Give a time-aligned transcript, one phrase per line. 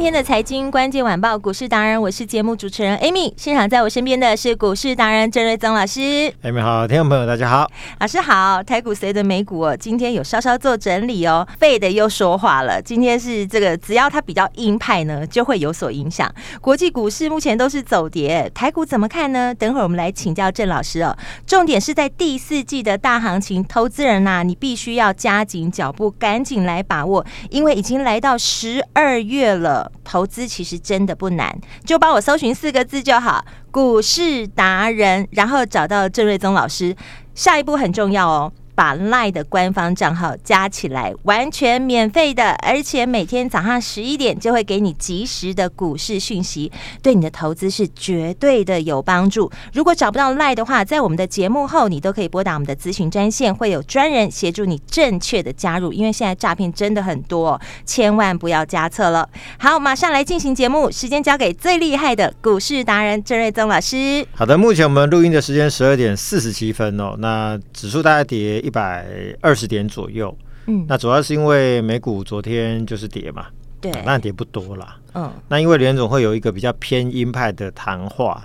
[0.00, 3.32] 天的财经关键晚报股市达人，我是节目主持人 Amy。
[3.36, 6.00] 现场在我身边的是股市达人郑瑞宗老师。
[6.42, 8.62] Amy 好，听众朋友大家好，老师好。
[8.62, 12.82] 台股随着美股哦，今天有稍稍做整理哦，Fed 又说话了。
[12.82, 16.28] 今天是这个，只要它比较鹰派呢，就会有所影响。
[16.60, 19.54] 国际股市目前都是走跌，台股怎么看呢？
[19.54, 21.16] 等会儿我们来请教郑老师哦。
[21.46, 29.20] 重点是在第四季的大行情，投资人呐、啊，你必须要加紧脚步，赶紧来把握，因为已经来到十二。
[29.20, 36.96] 月了，投资其实真的不难，就帮我搜寻四个字就好，股市达人，然后找到郑瑞宗老师。
[37.34, 38.52] 下一步很重要哦。
[38.80, 49.52] 把 LINE 的官方账号加起来，完全免费的，而且每天早上十一点就会给你及时的股市讯息，对你的投资是绝对的有帮助。
[49.74, 55.92] 如果找不到 LINE 的话，在我们的节目后，你都可以拨打我们的咨询专线，会有专人协助你正确的加入。
[55.92, 59.28] 因为现在诈骗真的很多，千万不要加错了。
[59.58, 64.26] 好，马上来进行节目，时间交给最厉害的股市达人郑瑞宗老师。
[64.34, 69.06] 好的，目前我们录音的时间十二点四十七分哦，那指数大概跌一百
[69.40, 70.34] 二十点左右，
[70.66, 73.46] 嗯，那主要是因为美股昨天就是跌嘛，
[73.80, 78.42] 对，那跌不多啦，嗯，那因为联总会有一个比较偏鹰派的谈话，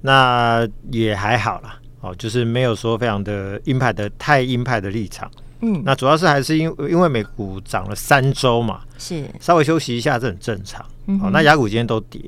[0.00, 9.24] 那也还好啦，哦，就是没有说非常的鹰派的太鹰派的立场，嗯，那主要是还是因因为美股涨了三周嘛，是。
[9.40, 12.20] 稍微休息一下这很正常，嗯，哦，那亚股今天都跌。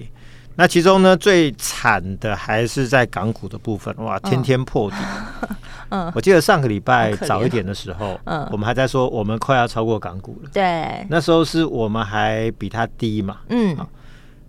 [0.56, 4.97] 那其中呢，最惨的还是在港股的部分，哇，天天破底。
[5.91, 10.50] 嗯，我记得上个礼拜早一点的时候，嗯，我们还在说我们快要超过港股了。
[10.53, 13.38] 对，那时候是我们还比它低嘛。
[13.48, 13.76] 嗯，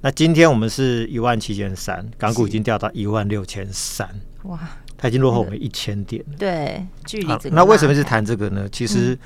[0.02, 4.08] 那今天我们是一万七千三，港股已经掉到一万六千三。
[4.44, 4.60] 哇，
[4.96, 6.36] 它已经落后我们一千点了。
[6.38, 7.28] 对，距离。
[7.52, 8.68] 那为什么是谈这个呢？
[8.72, 9.18] 其实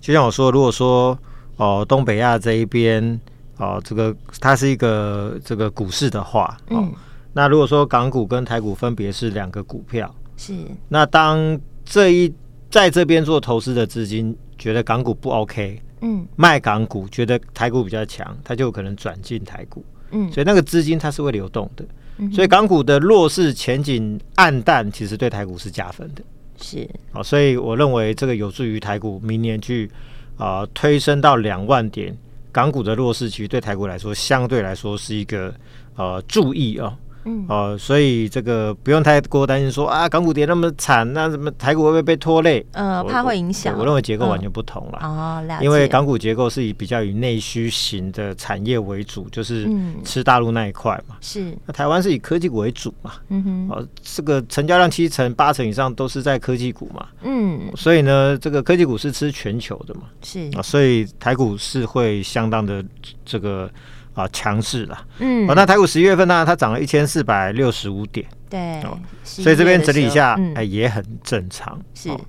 [0.00, 1.18] 就像我说，如果说
[1.56, 3.20] 哦，东北亚这一边。
[3.58, 6.94] 哦，这个它是一个这个股市的话，哦、嗯，
[7.32, 10.54] 那如果说港股跟台股分别是两个股票，是，
[10.88, 12.32] 那当这一
[12.70, 21.84] 在这边做投资的资金觉得港股不 OK，嗯，卖港股觉得台股比较强，它就有可能转进台股，嗯，所以那个资金它是会流动的，
[22.18, 26.22] 嗯，所以港股的弱势前景暗淡，其实对台股是加分的，
[26.60, 29.90] 是，哦，所以我认为这个有助于台股明年去
[30.36, 32.16] 啊、呃、推升到两万点。
[32.50, 35.54] 港股的弱势，其实对台股来说，相对来说是一个
[35.96, 36.96] 呃注意啊。
[37.28, 42.64] 嗯，哦、呃，所以这个不用太过担心说，啊，港股跌那么惨，那什么台股会不会被拖累？
[42.72, 43.76] 呃，怕会影响。
[43.78, 44.98] 我认为结构完全不同了。
[45.02, 45.44] 哦。
[45.60, 49.68] 因为港股结构是以比较以内需型的产业为主，就是
[50.04, 51.16] 吃大陆那一块嘛。
[51.20, 51.54] 是。
[51.66, 53.12] 那台湾是以科技股为主嘛？
[53.28, 53.68] 嗯哼。
[53.70, 57.06] 哦，这个成交量七成八成以上都是在科技股嘛。
[57.22, 57.60] 嗯。
[57.76, 60.02] 所以呢，这个科技股是吃全球的嘛。
[60.22, 60.50] 是。
[60.56, 62.82] 啊，所以台股是会相当的
[63.24, 63.70] 这个。
[64.18, 72.20] 啊，强势了，嗯，哦，那台股十一月份呢，它涨了一千四百六十五点，对，哦，所以这边整理一下，哎、嗯，也很正常，是，哦、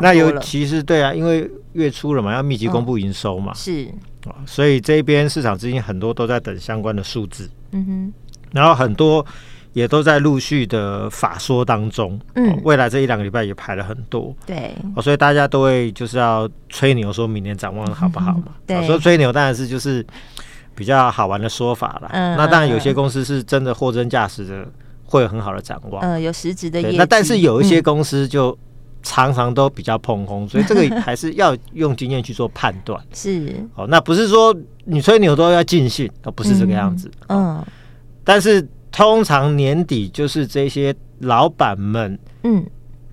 [0.00, 3.86] 那尤其是对啊，因为月初了嘛，要密集公布营收嘛，哦、是，
[4.24, 8.12] 啊，所以这边市场资金很多都在等相关的数字，嗯哼，
[8.50, 9.24] 然后很多
[9.72, 20.04] 也都在陆续的法说当中，嗯、哦，未来这一两个礼拜也排了很多，对，哦，所以大家都会就是要吹牛，说明年展望好不好嘛，嗯、对、哦，所以吹牛当然是就是。
[20.76, 24.64] 比较好玩的说法啦，嗯，那当然有些公司是真的货真价实的，
[25.04, 26.96] 会有很好的展望，嗯，有实质的业绩。
[26.98, 28.56] 那但是有一些公司就
[29.02, 33.02] 常常都比较碰空，嗯，所以这个还是要用经验去做判断。
[33.14, 37.10] 是，哦，那不是说你吹牛都要尽兴，都不是这个样子。
[37.28, 37.64] 嗯，
[38.22, 42.64] 但是通常年底就是这些老板们，嗯，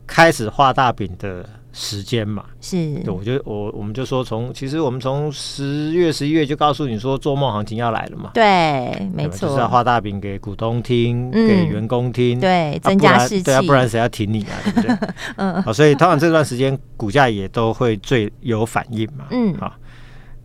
[0.05, 1.47] 开始画大饼的。
[1.75, 14.97] 时间嘛，是，对，我就我我们就说从，其实我们从十月十一月就告诉你说做梦行情要来了嘛，对，没错，就是要画大饼给股东听，嗯、给员工听，对，增加士气，对啊，不然谁要挺你啊，对不对？
[15.37, 19.73] 嗯，好，所以通常这段时间股价也都会最有反应嘛，嗯，好，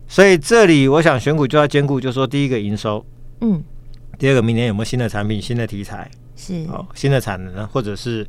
[0.07, 3.05] 所以这里我想选股就要兼顾，就是说第一个营收，
[3.41, 3.63] 嗯，
[4.17, 6.09] 第二个，明年有没有新的产品、新的题材？
[6.35, 8.23] 是哦，新的产能，或者是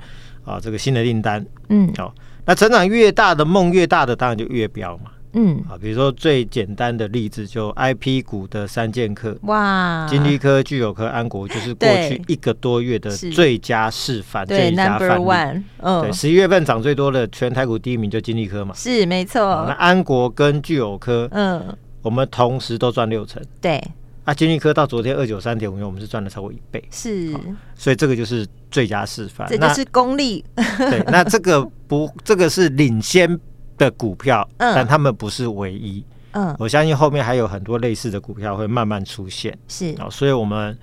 [0.44, 1.44] 啊、哦、这个新的订单？
[1.68, 2.14] 嗯，好、哦，
[2.44, 5.10] 那成长越大的梦越大的，当然就越飙嘛。
[5.32, 15.62] 嗯，啊，比如说最简单的例子，就 I P 股的三剑客，哇，金利科、聚友科、安国，就是过去一个多月的最佳示范，最佳范例。
[15.78, 19.40] 嗯，对，十一月份涨最多的全台股第一名就金利科嘛，是没错。
[19.68, 21.64] 那安国跟聚友科，嗯，
[22.02, 23.40] 我们同时都赚六成。
[23.60, 23.80] 对，
[24.24, 26.82] 啊，金立科到昨天二九三点五元，我们是赚了超过一倍。
[26.90, 27.34] 是，
[27.74, 30.44] 所以这个就是最佳示范，这就是功力。
[30.54, 33.38] 对，那这个不，这个是领先。
[33.80, 36.04] 的股票，嗯但他们不是唯一。
[36.32, 39.56] 嗯，我相信后面还有很多类似的股票会慢慢出现。
[39.68, 40.78] 是啊，所以我们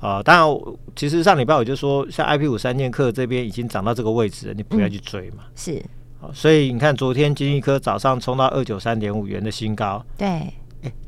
[0.00, 0.60] 呃，当然，
[0.96, 5.44] 其实上礼拜我就说，像 IP 五三剑客这边已经涨到这个位置了，你不要去追嘛。
[5.54, 5.78] 是，
[6.32, 10.50] 所以你看，昨天金一科早上冲到二九三点五元的新高，对，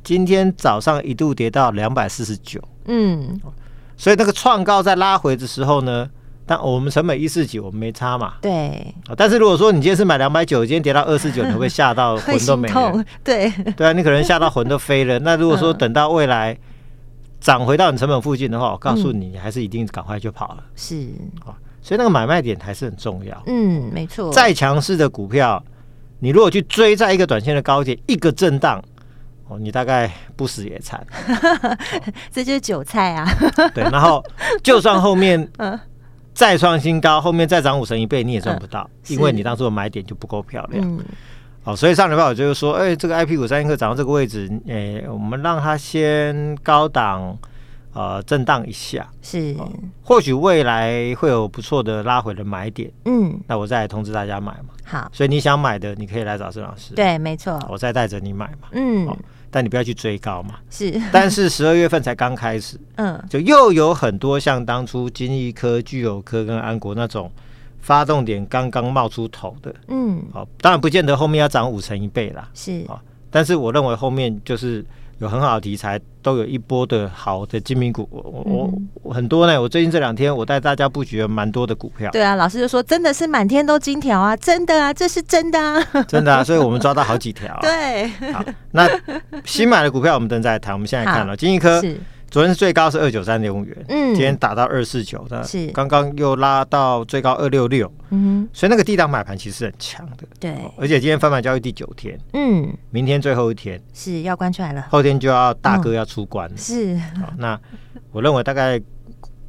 [0.02, 3.40] 今天早上一度跌到两百四十九，嗯，
[3.96, 6.08] 所以那个创高在拉回的时候呢。
[6.46, 8.34] 但我们成本一四九，我们没差嘛。
[8.42, 8.92] 对。
[9.16, 13.04] 但是如果说你今天是买两百九，今天跌到二四九，你会吓到魂都没了？
[13.22, 13.48] 对。
[13.76, 15.16] 对啊，你可能吓到魂都飞了。
[15.20, 16.58] 那如果说等到未来
[17.40, 20.64] 涨回到你成本附近的话，我告诉你，你还是一定赶快就跑了。
[20.74, 21.06] 是。
[21.80, 23.40] 所以那个买卖点还是很重要。
[23.46, 24.32] 嗯，没错。
[24.32, 25.62] 再强势的股票，
[26.18, 28.82] 你如果去追在一个短线的高点，一个震荡，
[29.50, 31.06] 哦，你大概不死也惨。
[32.32, 33.28] 这就是韭菜啊。
[33.74, 34.24] 对，然后
[34.62, 35.78] 就算后面 嗯。
[36.32, 40.82] 再创新高，后面再涨五成一倍，你也赚不到，嗯、因为你当初的买点就不够漂亮。
[40.82, 41.04] 嗯、
[41.64, 47.36] 哦，所以上礼拜我就是说，哎、欸，这个 I P 股三千克涨到这个位置，哎、欸，我们让它先高档
[47.92, 49.68] 呃震荡一下，是，哦、
[50.02, 52.90] 或许未来会有不错的拉回的买点。
[53.04, 54.72] 嗯，那我再通知大家买嘛。
[54.84, 56.94] 好，所以你想买的，你可以来找郑老师。
[56.94, 58.68] 对，没错，我再带着你买嘛。
[58.70, 59.06] 嗯。
[59.06, 59.16] 哦
[59.50, 61.00] 但你不要去追高嘛，是。
[61.12, 67.30] 但是十二月份才刚开始， 嗯，就又有很多像当初金益科、聚友科跟安国那种
[67.80, 72.84] 发动点刚刚冒出头的，嗯，好，当然不见得后面要涨五成一倍啦，是。
[73.30, 74.84] 但是我认为后面就是。
[75.20, 78.72] 有很好的题材，都有一波的好的精明股，我我
[79.02, 79.60] 我很多呢。
[79.60, 82.10] 我最近这两天，我带大家布局了蛮多的股票。
[82.10, 87.60] 对啊，老师就说真的是满天都金条啊，真的啊，这是真的啊，真的啊，所以我们抓到好几条啊。
[87.62, 88.88] 对，好，那
[89.44, 90.72] 新买的股票我们等再谈。
[90.72, 91.82] 我们现在看了金一科。
[92.30, 95.66] 昨天最高是二九三点五元，嗯，今天打到二四九，是。
[95.72, 103.82] 刚刚又拉到最高二六六，嗯，所以那个低档买盘其实很强的，对，而且今天翻盘交易第九天，嗯，明天最后一天。
[103.92, 107.58] 是要关出来了，后天就要大哥要出关了，是，好，那
[108.12, 108.80] 我认为大概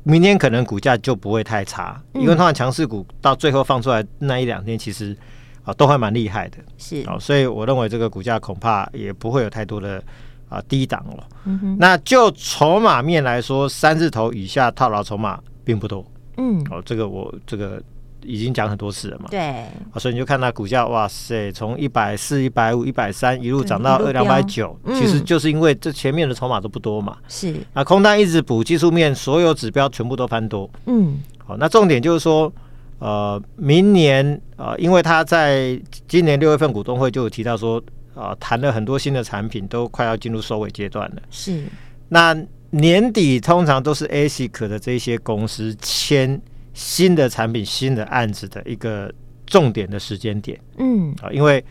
[0.01, 5.15] 明天可能股价就不会太差，因为通常强势股到最后放出来那一两天，其实
[5.63, 10.03] 啊都还蛮厉害的，是，哦，所以我认为这个股价恐怕也不会有太多的。
[10.51, 11.27] 啊，低档了。
[11.45, 16.05] 嗯哼，那就筹码面来说，三字头以下套牢筹码并不多。
[16.35, 17.81] 嗯，哦，这个我这个
[18.23, 19.27] 已经讲很多次了嘛。
[19.31, 19.39] 对。
[19.39, 27.15] 啊，所以你就看它股价，哇塞，从一百四、一百五、一百三一路涨到二两百九，其实就是因为这前面的筹码都不多嘛。
[27.29, 27.55] 是。
[27.71, 30.69] 啊空单一直补，技术面所有指标全部都翻多。
[30.87, 31.17] 嗯。
[31.37, 32.51] 好，那重点就是说，
[32.99, 37.81] 呃，明年啊，呃，因为他在今年六月份股东会就有提到说。
[38.13, 41.21] 啊，谈了很多新的产品，都快要进入收尾阶段了。
[41.29, 41.63] 是，
[42.09, 42.35] 那
[42.69, 46.41] 年底通常都是 ASIC 的这些公司签
[46.73, 49.13] 新的产品、新的案子的一个
[49.45, 50.59] 重点的时间点。
[50.77, 51.63] 嗯，啊，因为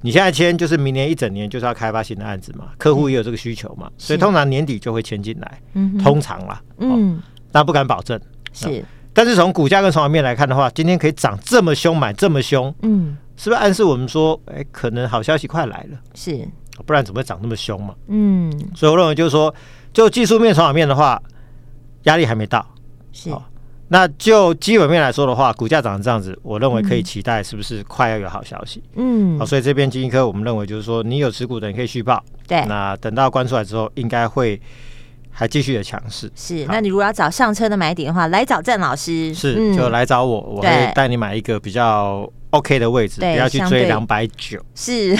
[0.00, 5.60] 你现在签，就是明年一整年就是要开发新的案子嘛，客户也有这个需求嘛，所以通常年底就会签进来。
[5.74, 8.20] 嗯，通常啦，嗯，但不敢保证。
[8.52, 13.16] 是，但是从股价跟筹码面来看的话，今天可以涨这么凶，买这么凶，嗯。
[13.36, 15.98] 是不是暗示我们说，哎、欸，可能好消息快来了？
[16.14, 16.46] 是，
[16.86, 17.94] 不然怎么会涨那么凶嘛？
[18.06, 19.54] 嗯，所以我认为就是说，
[19.92, 21.20] 就技术面、筹码面的话，
[22.04, 22.64] 压力还没到。
[23.12, 23.30] 是，
[23.88, 28.82] 那就基本面来说的话，股价涨成这样子，我认为可以期待是不是快要有好消息？
[28.94, 32.22] 嗯，好，所以这边金一科，我们认为就是说，你有持股的，你可以续报。
[32.46, 34.60] 对，那等到关出来之后，应该会
[35.30, 36.30] 还继续的强势。
[36.34, 39.34] 是，那你如果要找上车的买点的话，来找郑老师。
[39.34, 42.30] 是，嗯、就来找我，我会带你买一个比较。
[42.54, 44.60] OK 的位置，不要去追两百九。
[44.76, 45.14] 是，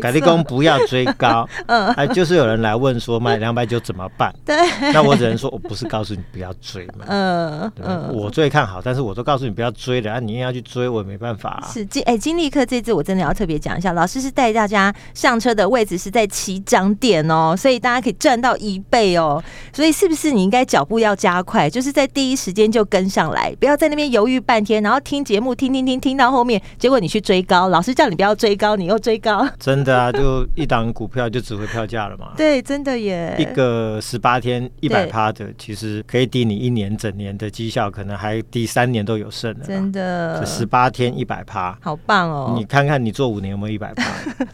[0.00, 1.48] 凯利公不要追高。
[1.66, 4.34] 嗯，哎，就是有人来问说买两百九怎么办？
[4.44, 4.56] 对，
[4.92, 7.04] 那我只能说，我不是告诉你不要追嘛。
[7.06, 11.50] 嗯嗯，我最看好，但是我都告诉你不要追了啊，你硬要去追，我也没办法。
[11.50, 19.42] 啊是金哎，金立科这次我真的要特别讲一下，老师是带大家上车的位置是在起涨点哦，所以大家可以赚到一倍哦。
[19.72, 26.60] 所以是不是你应该脚步要加快，就是在第一时间就跟上来，不要在那边犹豫半天，然后听节目听听听听到后面。
[26.78, 32.32] 结果你去追高，老师叫你不要追高，你又追高，真的啊，就一档股票就值回票价了嘛。
[32.36, 39.64] 对，真的耶，一个十八天一百趴的，其实可以抵你一年整年的绩效，可能还抵三年都有剩的。
[39.64, 42.54] 真的，十八天一百趴，好棒哦！
[42.56, 44.04] 你看看你做五年有没有一百趴？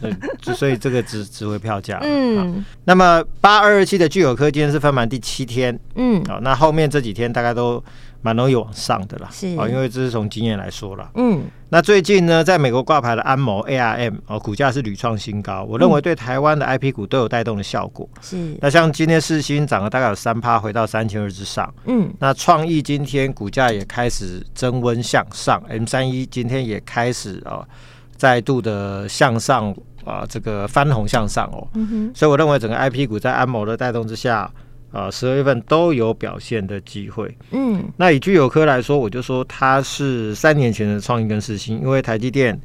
[0.53, 1.99] 所以这个值值回票价。
[2.01, 7.83] 嗯，那么八二二七的聚友科今天是分盘第七天，嗯，好，那后面这几天大概都。
[8.21, 11.09] 蛮容易往上的啦，是啊，因为这是从经验来说了。
[11.15, 18.07] 嗯，那最近呢，在美国挂牌的安谋 ARM 哦，股价是屡创新高，我认为对台湾的 IP 股都有带动的效果。
[18.21, 21.73] 是，那像今天世芯涨了大概有三趴，回到三千二之上。
[21.85, 27.67] 嗯，那创意今天股价也开始增温向上，M 三一今天也开始啊、哦，
[28.15, 29.75] 再度的向上
[30.05, 31.67] 啊，这个翻红向上哦。
[31.73, 34.51] 嗯哼，所以我认为整个 IP 股在安谋的带动之下。
[34.91, 37.33] 啊，十二月份都有表现的机会。
[37.51, 42.59] 嗯，那以具有科来说，我就说它是三年前的创意跟四星，因为台积电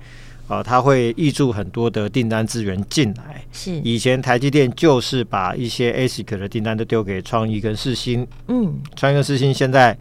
[0.48, 3.44] 啊，它会挹注很多的订单资源进来。
[3.52, 8.26] 是，以前台积电就是把一些 ASIC 的订单都丢给创意跟四星。
[8.48, 9.96] 嗯，创意跟四星现在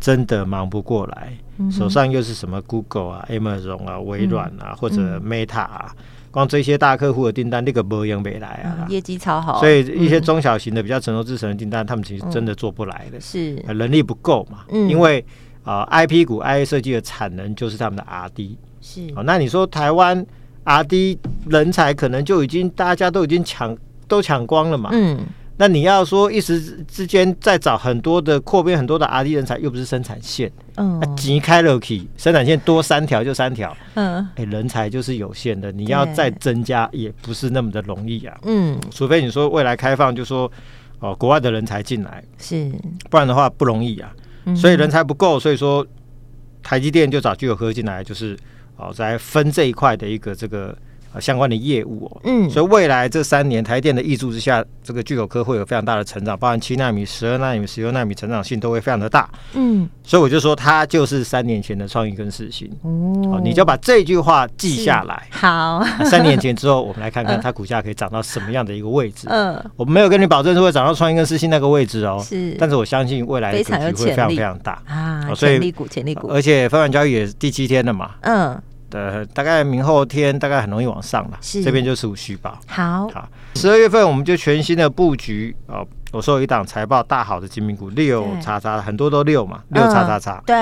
[0.00, 5.94] 真的忙不过来，嗯、手上又是什么 Google 啊、Amazon 啊、微软啊，嗯、或者 Meta 啊。
[6.36, 9.58] 光这些大客户的订单，那个不用没来啊，业绩超好。
[9.58, 14.58] 所以一些中小型的比较成熟制成的订单，他们其实真的做不来的，是能力不够嘛。
[14.68, 15.24] 因为
[15.64, 18.50] 啊，IP 股 IA 设计的产能就是他们的 RD。
[18.82, 20.26] 是，那你说台湾
[20.66, 21.16] RD
[21.48, 23.74] 人才可能就已经大家都已经抢
[24.06, 24.90] 都抢光了嘛？
[24.92, 25.18] 嗯。
[25.58, 40.44] 那你要说一时之间再找很多的扩编很多的 RD 人才，又不是生产线，嗯，挤开了去，生产线多三条就三条，嗯，哎、欸，人才就是有限的，你要再增加也不是那么的容易啊，嗯，除非你说未来开放，就说
[40.98, 42.70] 哦、呃，国外的人才进来，是，
[43.08, 44.12] 不然的话不容易啊，
[44.54, 45.86] 所以人才不够，所以说
[46.62, 48.34] 台积电就找具有科进来，就是
[48.76, 50.76] 哦、呃，在分这一块的一个这个。
[51.20, 78.60] 相关的业务哦，嗯，所以未来这三年台电的挹注之下，这个聚友科会有非常大的成长，包含七纳米、十二纳米、十六纳米，成长性都会非常的大，嗯，所以我就说它就是三年前的创意跟世芯哦，你就把这句话记下来，好，三年前之后，我们来看看它股价可以涨到什么样的一个位置，嗯，我没有跟你保证是会涨到创意跟世芯那个位置哦，是，但是我相信未来的格局会非常非常大啊，所以潜力股、潜力股，而且分盘交易也是第七天了嘛，嗯。
[78.90, 82.58] 的大概明后天大概很容易往上了，是这边就是无虚报。
[82.66, 85.86] 好，好，十二月份我们就全新的布局哦。
[86.12, 90.42] 我说有一档财报大好的金品股六叉叉，很多都六嘛，六叉叉叉。
[90.46, 90.56] 对，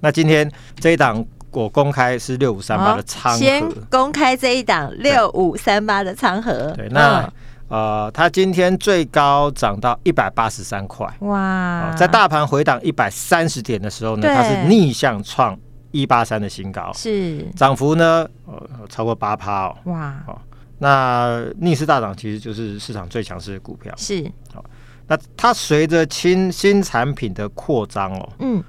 [0.00, 6.72] 那今天这一档我公开是六五三八的仓和，先公开这一档六五三八的仓盒。
[6.76, 7.30] 对，那
[7.68, 15.58] 呃，它今天最高涨到一百八十三块，哇，在大盘回档一百三十点的时候呢，它是逆向创。
[15.90, 16.92] 一八三的新高。
[16.94, 17.42] 是。
[17.56, 20.24] 涨幅呢，呃，超过八趴哦，哇。
[20.26, 20.38] 哦，
[20.78, 23.92] 那逆势大涨其实就是市场最强势的股票。
[23.96, 24.30] 是。
[24.52, 24.64] 好，
[25.06, 28.62] 那它随着新新产品的扩张哦，嗯，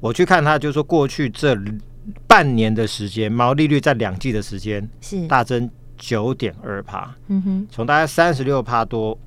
[0.00, 1.56] 我去看它，就是说过去这
[2.26, 5.26] 半年的时间，毛利率在两季的时间是。
[5.26, 9.18] 大增九点二趴，嗯哼，从大概三十六趴多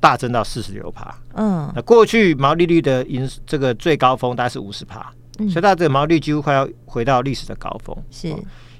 [0.00, 5.12] 大增到四十六趴，嗯，那过去毛利率的盈这个最高峰大概是五十趴。
[5.38, 8.28] 所以它这个毛利率几乎快要回到历史的高峰，是，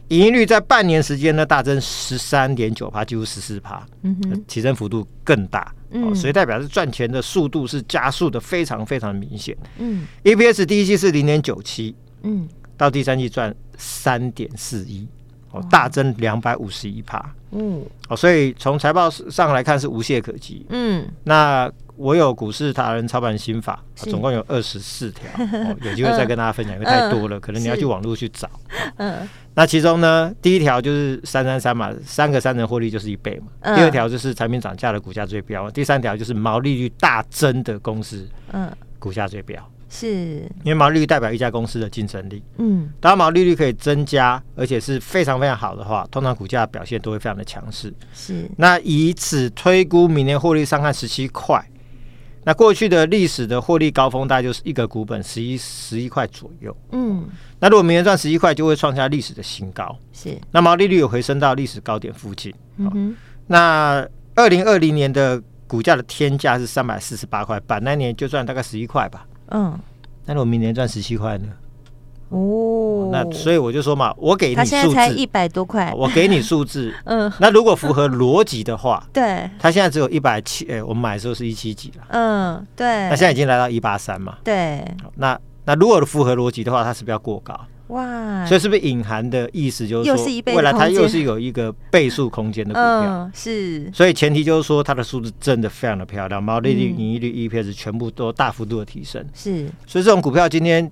[0.09, 15.09] 盈利率在半年时间呢大增十三点九帕，几乎十四帕，嗯哼，提升幅度更大，嗯，所以代表是赚钱的速度是加速的非常非常明显，嗯，EPS 第一季是零点九七，嗯，到第三季赚三点四一，
[15.51, 21.71] 哦，大增两百五十一帕，嗯，哦，所以从财报上来看是无懈可击，嗯，那。
[21.97, 25.25] 我有股市达人操盘心法，总共有二十四条，
[25.83, 28.49] 有机会再跟大家分享，因为太多了，可能你要去网络去找。
[28.97, 33.75] 嗯，那其中呢，第一条就是三三三嘛，三个三成获利就是一倍嘛。
[33.77, 39.71] 第二条就是产品涨价的股价最标，第三条就是毛利率大增的公司，嗯，股价最标。
[39.89, 42.43] 是，因为毛利率代表一家公司的竞争力。
[42.59, 47.95] 嗯，当毛利率可以增加，而且是非常非常好的话，通常股价表现都会非常的强势。
[48.13, 51.65] 是，那以此推估，明年获利上看十七块。
[52.45, 56.77] 那过去的历史的获利高峰，大概就是一个股本十一十一块左右。
[56.93, 57.27] 嗯，
[57.59, 59.97] 那如果明年赚十一块，就会创下历史的新高。
[60.13, 62.55] 是，那毛利率有回升到历史高点附近。
[62.77, 69.27] 嗯哼，那二零二零年的股价的天价是三百四十八块半，那年就赚大概十一块吧。
[69.49, 69.79] 嗯，
[70.27, 71.49] 那如果明年赚十七块呢？
[72.35, 84.85] 哦，那所以我就说嘛，我给你数字，他现在才一百多块，我给你数字， 嗯，那如果符合逻辑的话，对，他现在只有一百七，哎，我们买的时候是一七几了，嗯，对，那现在已经来到一八三嘛，对，
[85.17, 87.59] 那那如果符合逻辑的话，它是不是要过高？
[87.89, 88.47] 哇！
[88.47, 93.05] 所以是不是隐含的意思就是说，未来它又是有一个倍数空间的股票？
[93.05, 93.91] 嗯、是。
[93.93, 99.23] 所以前提就是说，它的数字真的非常的漂亮，毛利率、盈利率、EPS 全部都大幅度的提升。
[99.35, 99.67] 是。
[99.87, 100.91] 所以这种股票今天，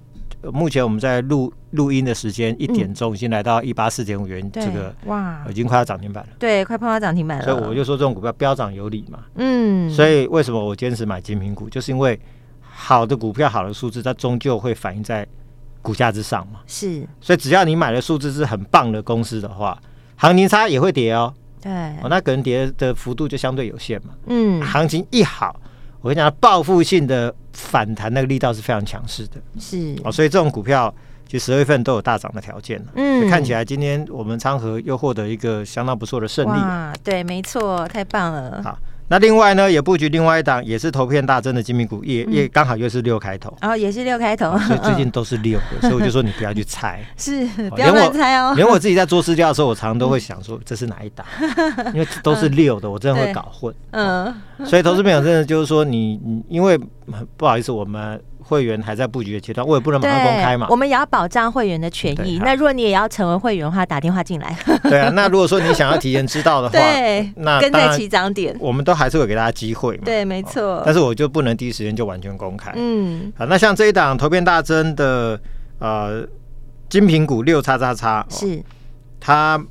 [0.51, 6.31] 目前我们在录录音的时间一点钟，已经来到一八四点五元，这个哇，已经快要涨停板了。
[6.39, 7.45] 对，快碰到涨停板了。
[7.45, 9.21] 所以我就说这种股票飙涨有理嘛。
[9.37, 9.91] 嗯。
[9.91, 12.19] 所以为什么我坚持买精品股，就是因为
[12.61, 15.27] 好的股票、好的数字，它终究会反映在。
[15.85, 19.77] 股价之上嘛，是，所以只要你买的数字是很棒的公司的话，
[20.15, 21.35] 行情差也会跌哦。
[21.61, 24.15] 对，哦，那可能跌的幅度就相对有限嘛。
[24.27, 25.61] 嗯，行情一好，
[26.02, 29.40] 我跟你讲，报复性的反弹那个力道是非常强势的。
[29.59, 30.92] 是，哦，所以这种股票
[31.26, 32.85] 其实十月份都有大涨的条件。
[32.94, 36.50] 嗯，看起来今天我们昌河又获得一个相当不错的胜利。
[36.50, 38.61] 哇，对，没错，太棒了。
[38.62, 38.78] 好。
[39.09, 48.54] 那另外呢，也布局另外一档，也是投片大增的精品股，也也刚好又是六开头，哦，也是六开头，所以最近 都是六的，所以我就说你不要去猜， 是不要乱猜哦。
[48.56, 51.26] 连我自己在做私教的时候，我常常都会想说这是哪一档，
[51.92, 53.75] 因为都是六的，我真的会搞混。
[53.90, 56.78] 嗯，所以投资朋友真的就是说你你，因为
[57.37, 58.21] 不好意思，我们。
[58.43, 60.67] 会员还在布局的阶段，我也不能马上公开嘛。
[60.71, 62.39] 我们也要保障会员的权益。
[62.45, 64.57] 那如果你也要成为会员的话，打电话进来。
[64.83, 70.03] 对啊，那如果说你想要提前知道的话， 对，那跟在起涨点，我们都还是会给大家机会嘛。
[70.05, 70.83] 对，没错。
[70.85, 72.73] 但是我就不能第一时间就完全公开。
[72.75, 75.41] 嗯，好，那像这一档投片大增的
[75.79, 76.27] 呃
[76.89, 78.63] 精品股六叉叉叉，是
[79.21, 79.63] 它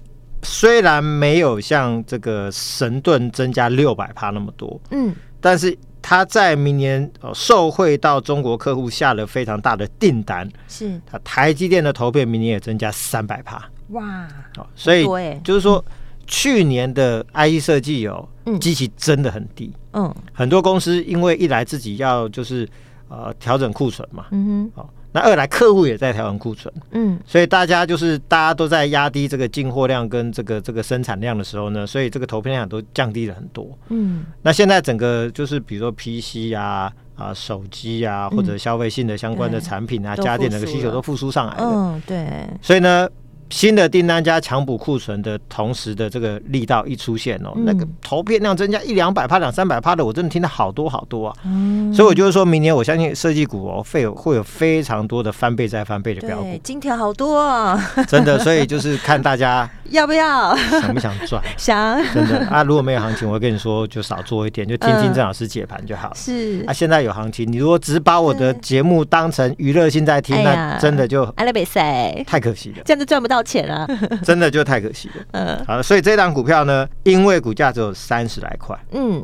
[0.44, 5.78] 虽然没有像这个神盾增加六百趴那么多，嗯，但是。
[6.12, 11.00] 他在明年哦，受惠到中国客户下了非常大的订单，是。
[11.06, 14.28] 他台积电的投片明年也增加三百趴，哇！
[14.58, 15.08] 哦，所以
[15.42, 15.82] 就是说，
[16.28, 18.28] 去年的 IE 设计哦，
[18.60, 22.68] 机器真的很低，嗯，很多公司因为一来自己要就是
[23.08, 24.90] 呃调整库存嘛，嗯哼，哦。
[25.12, 34.24] 那二来，客户也在调整库存，嗯，所以大家就是大家都在压低这个进货量跟这个这个生产量的时候呢，所以这个投片量都降低了很多，嗯。
[34.42, 42.28] 那现在整个就是比如说 PC 啊啊手机啊或者消费性的相关的产品啊家电的个需求都复苏上来了，嗯，对。
[42.62, 43.10] 所以呢。
[43.52, 51.36] 新的订单加强补库存的同时的这个力道一出现哦，嗯、那个投片量增加一两百趴、两三百趴的，我真的听到好多好多啊！
[51.46, 57.78] 嗯、所以我就是说明年我相信设计股哦，会有会有非常多的翻倍再翻倍的标股，金条好多啊！
[58.08, 60.56] 真的，所以就是看大家 要不要？
[60.56, 62.02] 想不想赚， 想。
[62.14, 62.40] 真的。
[62.48, 62.64] 啊！
[62.64, 66.12] 如果没有行情，我会跟你说就少做一点，就听听郑老师解盘就好。
[66.16, 66.64] 是。
[66.66, 73.88] 啊，现在有行情，你如果只把我的节目当成娱乐性在听，哎、那真的就阿拉比赛太可惜了，这样就赚不到钱了。
[74.24, 75.16] 真的就太可惜了。
[75.34, 79.24] 嗯，好，所以这档股票呢，因为股价只有三十来块，嗯，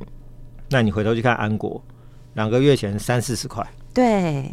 [0.70, 1.82] 那你回头去看安国，
[2.34, 4.52] 两个月前三四十块，对，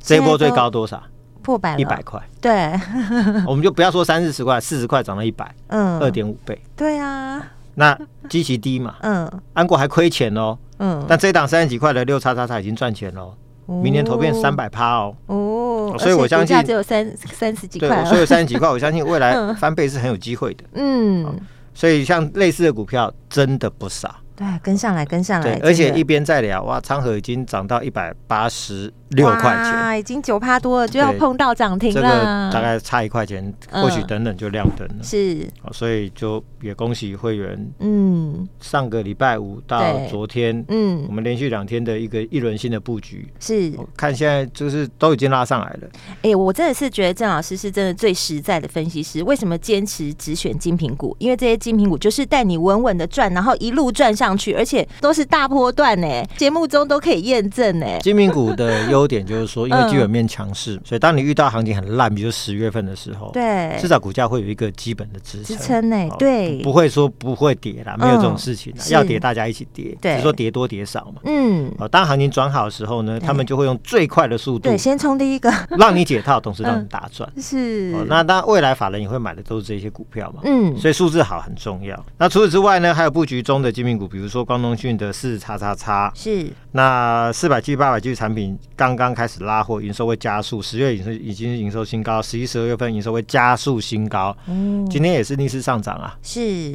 [0.00, 1.02] 这一波最高多少？
[1.42, 2.20] 破百了，一百块。
[2.40, 2.72] 对，
[3.46, 6.60] 我们就不要说三四十块，四十块涨到一百，嗯，二点五倍。
[6.76, 7.42] 对啊，
[7.74, 13.34] 那基期低嘛，嗯，安国还亏钱哦，嗯，但这档三十几块的六叉叉叉已经赚钱喽。
[13.68, 20.64] 明年投变三百趴哦，哦，所以我相信只有三三十几块，所以有三十几块， 我相信未来翻倍是很有机会的。
[20.72, 21.38] 嗯，
[21.74, 24.14] 所以像类似的股票真的不少。
[24.34, 25.58] 对，跟上来，跟上来。
[25.58, 32.00] 对，而且一边在聊，哇，昌河已经涨到一百八十六块钱，已经九趴多了，就要碰到涨停了。
[32.00, 35.02] 这个大概差一块钱，或许等等就亮灯了。
[35.02, 37.70] 是，所以就也恭喜会员。
[37.80, 45.88] 嗯，上个礼拜五到昨天，嗯，我们连续两天的一个一轮新的布局，是看现在就是都已经拉上来了。
[46.22, 49.22] 哎，我真的是觉得郑老师是真的最实在的分析师。
[49.24, 51.14] 为什么坚持只选精品股？
[51.18, 54.38] 因为这些精品股就是带你稳稳的赚，然后一路赚上。
[54.38, 57.86] 去，而且都是大波段呢，节目中都可以验证呢。
[58.00, 71.20] 精品股的优 点就是说，因为基本面强势，嗯、所以当你遇到行情很烂，比如十月份的时候，对，至少股价会有一个基本的支撑，支撑呢，对，不会说不会跌啦，没有这种事情，嗯、要跌大家一起跌，对，只是说跌多跌少嘛。
[71.24, 77.30] 嗯，哦当行情转好的时候呢，他们就会用最快的速度，对，先冲第一个， 让你解套，同时让你大赚。
[77.40, 80.40] 是，哦那当然未来法人也会买的都是这些股票嘛。
[80.44, 82.04] 嗯，所以数字好很重要。
[82.18, 84.88] 那除此之外呢，还有布局中的精品股，比如说光通讯。
[84.98, 86.10] 的四叉叉叉。
[86.14, 86.50] 是。
[86.72, 90.60] 那四百 G 八百 G 产品刚刚刚开始拉货，营收会加速。
[90.60, 94.36] 十月营收已经营收新高，十一、十二月份营收会加速新高。
[94.46, 96.16] 嗯，今天也是逆势上涨啊。
[96.22, 96.72] 是，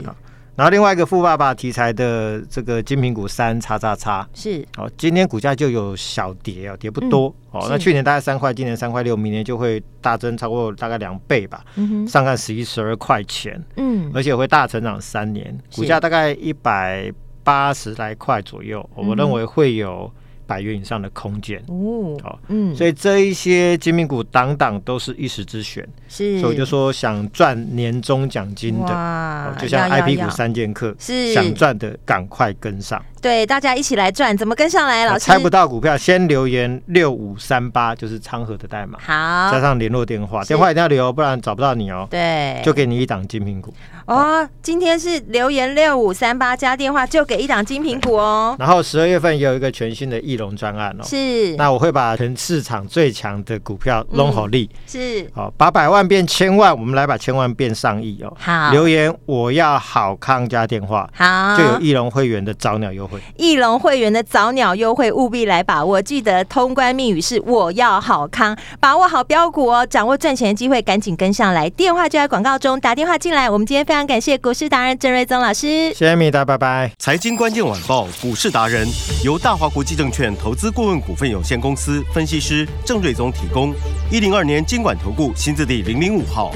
[0.55, 7.67] 然后另外一个富爸爸题材的这个精品股三叉叉叉是哦，今天股价就有小跌哦，跌不多、嗯、哦。
[7.69, 11.63] 那去年大概三块，今年三块六，明年就会大增超过大概两倍吧。
[11.75, 13.63] 嗯哼，上看十一、十二块钱。
[13.77, 17.11] 嗯，而且会大成长三年，股价大概一百。
[17.45, 20.09] 八十来块左右，我认为会有
[20.45, 22.17] 百元以上的空间哦。
[22.21, 33.03] 好，嗯，所以这一些精品股档档都是一时之选，是，所以我就说想赚年终奖金的，就像 IP 股三剑客，是想赚的赶快跟上。
[33.23, 35.05] 对，大家一起来赚，怎么跟上来？
[35.05, 42.05] 老师猜不到股票，先留言六五三八，就是昌河的代码，好，加上联络电话，电话一定要留，不然找不到你哦。
[42.11, 43.73] 对，就给你一档精品股。
[44.07, 48.53] 哦，今天是留言六五三八加电话就给一档精品股哦。
[48.59, 51.03] 然后十二月份也有一个全新的翼龙专案哦。
[51.05, 51.55] 是。
[51.55, 54.69] 那我会把全市场最强的股票弄好利。
[54.85, 55.25] 是。
[55.33, 58.35] 好，把百万变千万，我们来把千万变上亿哦。
[58.37, 58.71] 好。
[58.71, 63.12] 留言我要好康加电话，好，就有翼龙会员的早鸟优惠。
[63.37, 71.69] 翼龙会员的早鸟优惠务必来把握，记得通关密语是我要好康，把握好标股哦，掌握赚钱的机会，赶紧跟上来。
[71.69, 73.49] 电话就在广告中，打电话进来。
[73.49, 76.91] 我们今天非常感谢股市达人郑瑞宗老师，谢谢米达，拜拜。
[76.99, 78.87] 财经关键晚报股市达人
[79.23, 83.73] 由大华国际证券投资顾问股份有限公司分析师郑瑞宗提供。
[84.11, 86.51] 一零二年金管投顾新字第零零五号。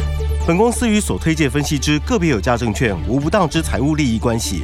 [0.45, 4.63] 本公司与所推荐分析之个别有价证券无不当之财务利益关系。